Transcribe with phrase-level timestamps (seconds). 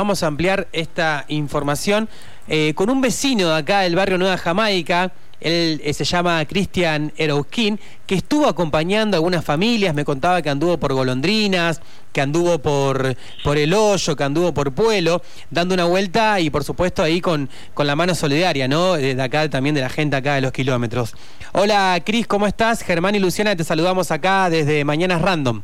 [0.00, 2.08] Vamos a ampliar esta información
[2.48, 5.12] eh, con un vecino de acá del barrio Nueva Jamaica.
[5.42, 9.94] Él eh, se llama Cristian Eroquín, que estuvo acompañando a algunas familias.
[9.94, 11.82] Me contaba que anduvo por Golondrinas,
[12.14, 16.64] que anduvo por, por El Hoyo, que anduvo por Pueblo, dando una vuelta y, por
[16.64, 18.94] supuesto, ahí con, con la mano solidaria, ¿no?
[18.94, 21.14] De acá también de la gente acá de los kilómetros.
[21.52, 22.80] Hola, Cris, ¿cómo estás?
[22.80, 25.60] Germán y Luciana, te saludamos acá desde Mañanas Random.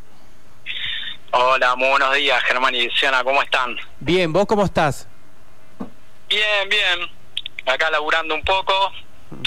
[1.32, 3.76] Hola, muy buenos días, Germán y Luciana, ¿cómo están?
[4.00, 5.08] Bien, ¿vos cómo estás?
[6.28, 7.10] Bien, bien.
[7.66, 8.92] Acá laburando un poco,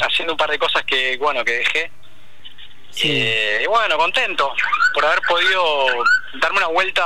[0.02, 1.92] haciendo un par de cosas que, bueno, que dejé.
[2.92, 3.08] Sí.
[3.12, 4.54] Eh, y bueno, contento
[4.94, 5.86] por haber podido
[6.42, 7.06] darme una vuelta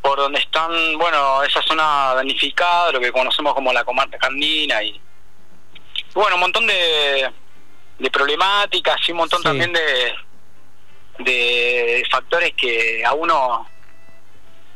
[0.00, 5.00] por donde están, bueno, esa zona danificada, lo que conocemos como la comarca candina y,
[6.14, 7.30] bueno, un montón de,
[7.98, 10.12] de problemáticas y un montón también de,
[11.18, 13.66] de factores que a uno,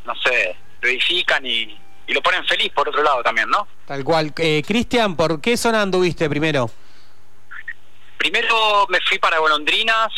[0.04, 3.66] no sé, lo edifican y, lo ponen feliz por otro lado también, ¿no?
[3.84, 4.32] Tal cual.
[4.38, 6.70] Eh, Cristian, ¿por qué zona anduviste primero?
[8.16, 10.12] Primero me fui para Golondrinas,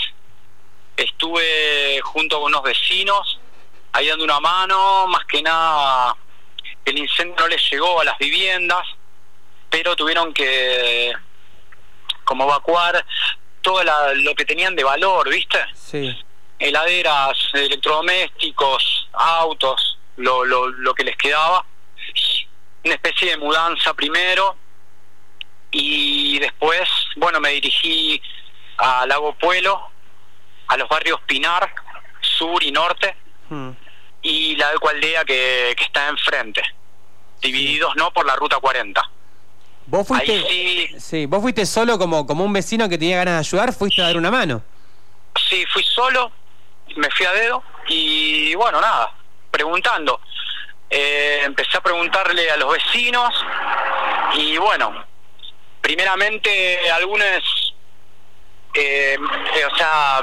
[0.97, 3.41] estuve junto con unos vecinos,
[3.93, 6.15] ahí dando una mano, más que nada
[6.89, 8.87] el incendio no les llegó a las viviendas,
[9.71, 11.12] pero tuvieron que
[12.25, 13.05] como evacuar
[13.69, 15.59] todo lo que tenían de valor, ¿viste?
[15.75, 16.17] Sí.
[16.59, 21.67] Heladeras, electrodomésticos, autos, lo, lo, lo que les quedaba.
[22.83, 24.57] Una especie de mudanza primero
[25.71, 28.23] y después, bueno, me dirigí
[28.79, 29.91] a Lago Pueblo,
[30.69, 31.71] a los barrios Pinar,
[32.23, 33.17] Sur y Norte,
[33.51, 33.71] hmm.
[34.23, 36.63] y la de Cualdea que, que está enfrente,
[37.43, 39.11] divididos no por la ruta 40.
[39.91, 41.25] ¿Vos fuiste, sí.
[41.25, 43.72] vos fuiste solo como, como un vecino que tenía ganas de ayudar?
[43.72, 44.62] ¿Fuiste a dar una mano?
[45.48, 46.31] Sí, fui solo,
[46.97, 49.14] me fui a dedo y bueno, nada,
[49.50, 50.20] preguntando.
[50.91, 53.33] Eh, empecé a preguntarle a los vecinos
[54.34, 55.06] y bueno,
[55.81, 57.75] primeramente algunos,
[58.75, 60.21] eh, eh, o sea,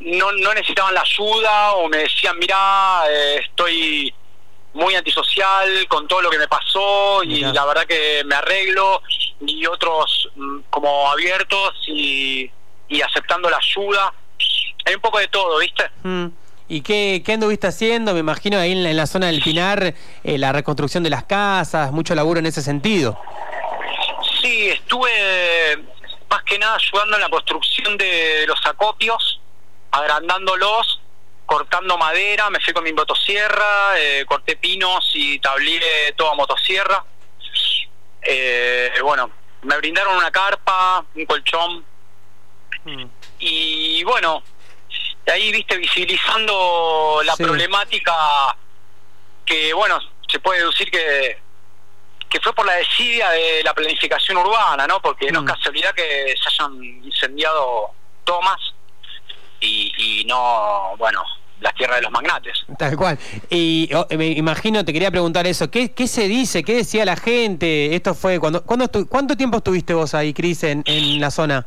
[0.00, 3.04] no, no necesitaban la ayuda o me decían, mira,
[3.40, 4.12] estoy
[4.74, 9.02] muy antisocial con todo lo que me pasó y la verdad que me arreglo
[9.40, 12.50] y otros mm, como abiertos y,
[12.88, 14.14] y, aceptando la ayuda.
[14.84, 15.84] Hay un poco de todo, ¿viste?
[16.02, 16.26] Mm.
[16.68, 18.14] ¿Y qué, qué, anduviste haciendo?
[18.14, 19.94] Me imagino ahí en la, zona del Pinar,
[20.24, 23.20] eh, la reconstrucción de las casas, mucho laburo en ese sentido.
[24.40, 25.10] Sí, estuve
[26.30, 29.40] más que nada ayudando en la construcción de los acopios,
[29.90, 31.01] agrandándolos
[31.52, 37.04] cortando madera, me fui con mi motosierra, eh, corté pinos y tablé toda motosierra.
[38.22, 39.30] Eh, bueno,
[39.60, 41.84] me brindaron una carpa, un colchón.
[42.84, 43.04] Mm.
[43.40, 44.42] Y bueno,
[45.26, 48.56] de ahí, viste, visibilizando la problemática
[49.44, 51.38] que, bueno, se puede deducir que
[52.30, 55.02] que fue por la desidia de la planificación urbana, ¿no?
[55.02, 55.48] Porque no es mm.
[55.48, 57.90] casualidad que se hayan incendiado
[58.24, 58.58] tomas
[59.60, 61.22] y, y no, bueno,
[61.62, 62.64] las tierras de los magnates.
[62.78, 63.18] Tal cual.
[63.50, 66.62] Y me imagino, te quería preguntar eso, ¿qué, qué se dice?
[66.62, 67.94] ¿Qué decía la gente?
[67.94, 71.66] Esto fue, cuando, ¿cuánto tiempo estuviste vos ahí, Cris, en, en la zona?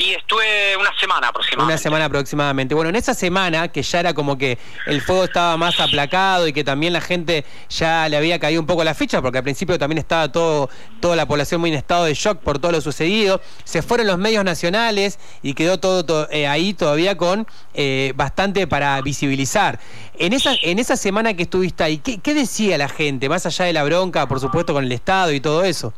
[0.00, 1.72] Y estuve una semana aproximadamente.
[1.72, 2.72] Una semana aproximadamente.
[2.72, 6.52] Bueno, en esa semana, que ya era como que el fuego estaba más aplacado y
[6.52, 9.76] que también la gente ya le había caído un poco la ficha, porque al principio
[9.76, 10.70] también estaba todo,
[11.00, 14.18] toda la población muy en estado de shock por todo lo sucedido, se fueron los
[14.18, 19.80] medios nacionales y quedó todo, eh, ahí todavía con eh, bastante para visibilizar.
[20.16, 23.64] En esa, en esa semana que estuviste ahí, ¿qué, ¿qué decía la gente, más allá
[23.64, 25.92] de la bronca, por supuesto, con el Estado y todo eso?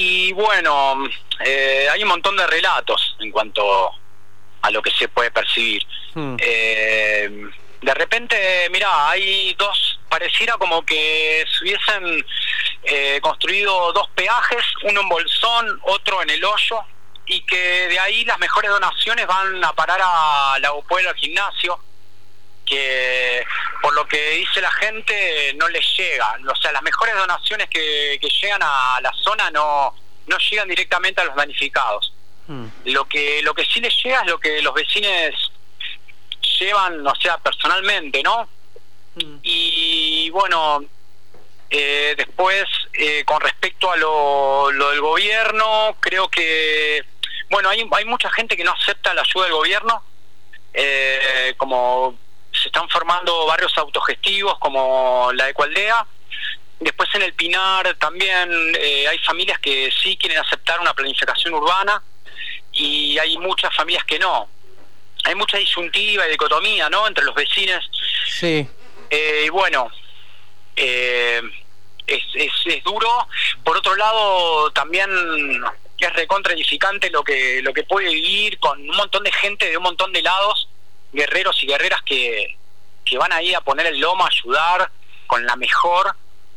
[0.00, 1.08] Y bueno,
[1.44, 3.90] eh, hay un montón de relatos en cuanto
[4.62, 5.82] a lo que se puede percibir.
[6.14, 6.36] Hmm.
[6.38, 7.48] Eh,
[7.82, 12.24] de repente, mira, hay dos, pareciera como que se hubiesen
[12.84, 16.78] eh, construido dos peajes, uno en Bolsón, otro en El Hoyo,
[17.26, 21.76] y que de ahí las mejores donaciones van a parar a la Pueblo al gimnasio
[22.64, 23.44] que
[23.88, 26.38] por lo que dice la gente no les llega.
[26.46, 29.94] O sea, las mejores donaciones que, llegan a la zona no,
[30.26, 32.12] no llegan directamente a los danificados.
[32.48, 32.66] Hmm.
[32.84, 35.10] Lo que lo que sí les llega es lo que los vecinos
[36.60, 38.46] llevan, o sea, personalmente, ¿no?
[39.14, 39.38] Hmm.
[39.42, 40.84] Y bueno,
[41.70, 47.06] eh, después, eh, con respecto a lo, lo, del gobierno, creo que,
[47.48, 50.04] bueno, hay, hay mucha gente que no acepta la ayuda del gobierno,
[50.74, 52.27] eh, como
[52.78, 56.06] están formando barrios autogestivos como la de Cualdea.
[56.78, 58.48] Después en el Pinar también
[58.78, 62.00] eh, hay familias que sí quieren aceptar una planificación urbana
[62.72, 64.48] y hay muchas familias que no.
[65.24, 67.08] Hay mucha disyuntiva y dicotomía, ¿no?
[67.08, 67.90] Entre los vecinos.
[68.28, 68.68] Sí.
[69.10, 69.90] Eh, y bueno,
[70.76, 73.26] es, es duro.
[73.64, 75.10] Por otro lado, también
[75.98, 79.76] es recontra edificante lo que, lo que puede vivir con un montón de gente de
[79.76, 80.68] un montón de lados,
[81.12, 82.57] guerreros y guerreras que,
[83.08, 84.90] que van ahí a poner el lomo, a ayudar
[85.26, 86.14] con la mejor,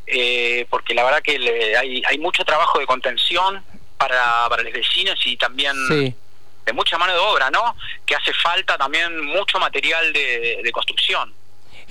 [0.08, 3.64] eh, porque la verdad que hay, hay mucho trabajo de contención
[3.98, 7.76] para, para los vecinos y también de mucha mano de obra, ¿no?
[8.06, 11.34] Que hace falta también mucho material de, construcción.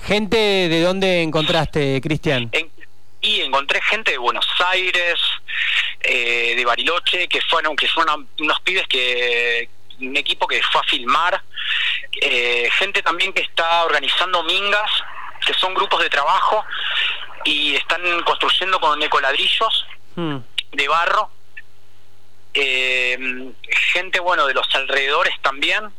[0.05, 2.51] ¿Gente de dónde encontraste, Cristian?
[3.23, 5.19] y encontré gente de Buenos Aires,
[5.99, 9.69] eh, de Bariloche, que fueron, que fueron unos pibes que
[10.07, 11.41] un equipo que fue a filmar,
[12.21, 14.91] eh, gente también que está organizando mingas,
[15.45, 16.63] que son grupos de trabajo
[17.43, 20.37] y están construyendo con ecoladrillos hmm.
[20.71, 21.29] de barro.
[22.53, 23.53] Eh,
[23.93, 25.91] gente, bueno, de los alrededores también.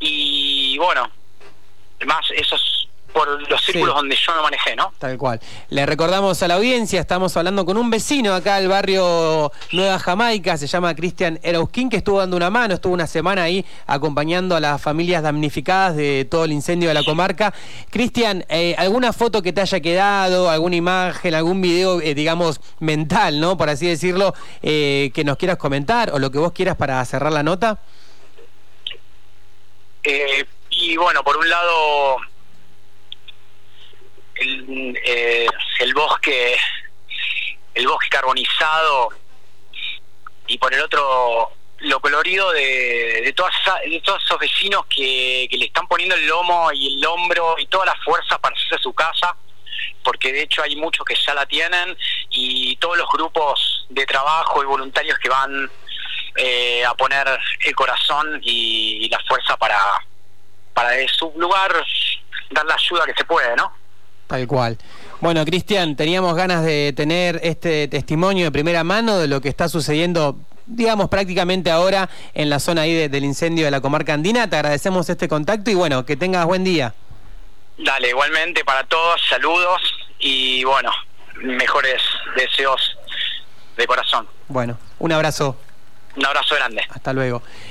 [0.00, 1.10] Y bueno,
[1.98, 2.81] además esos
[3.12, 4.92] por los círculos donde yo me manejé, ¿no?
[4.98, 5.40] Tal cual.
[5.68, 10.56] Le recordamos a la audiencia, estamos hablando con un vecino acá del barrio Nueva Jamaica,
[10.56, 14.60] se llama Cristian Erauskin, que estuvo dando una mano, estuvo una semana ahí acompañando a
[14.60, 17.52] las familias damnificadas de todo el incendio de la comarca.
[17.90, 23.40] Cristian, eh, ¿alguna foto que te haya quedado, alguna imagen, algún video, eh, digamos, mental,
[23.40, 23.56] ¿no?
[23.56, 27.32] Por así decirlo, eh, que nos quieras comentar o lo que vos quieras para cerrar
[27.32, 27.78] la nota?
[30.70, 32.16] y bueno, por un lado
[35.04, 35.46] eh,
[35.80, 36.56] el bosque
[37.74, 39.10] el bosque carbonizado
[40.46, 41.52] y por el otro
[41.82, 43.52] lo colorido de, de, todas
[43.84, 47.86] de todos esos vecinos que, le están poniendo el lomo y el hombro y toda
[47.86, 49.34] la fuerza para hacerse su casa,
[50.04, 51.96] porque de hecho hay muchos que ya la tienen
[52.30, 55.70] y todos los grupos de trabajo y voluntarios que van
[56.36, 57.26] eh, a poner
[57.60, 59.80] el corazón y, y la fuerza para,
[60.72, 61.84] para de su lugar
[62.50, 63.81] dar la ayuda que se puede, ¿no?
[64.32, 64.78] Tal cual.
[65.20, 69.68] Bueno, Cristian, teníamos ganas de tener este testimonio de primera mano de lo que está
[69.68, 74.48] sucediendo, digamos, prácticamente ahora en la zona ahí del incendio de la comarca andina.
[74.48, 76.94] Te agradecemos este contacto y bueno, que tengas buen día.
[77.76, 79.82] Dale, igualmente para todos, saludos
[80.18, 80.90] y bueno,
[81.42, 82.00] mejores
[82.34, 82.96] deseos
[83.76, 84.26] de corazón.
[84.48, 85.58] Bueno, un abrazo.
[86.16, 86.80] Un abrazo grande.
[86.88, 87.42] Hasta luego.